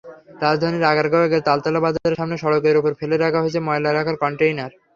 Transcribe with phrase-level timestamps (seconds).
[0.41, 4.71] রাজধানীর আগারগাঁওয়ে তালতলা বাজারের সামনের সড়কের ওপর ফেলে রাখা হয়েছে ময়লা রাখার কনটেইনার।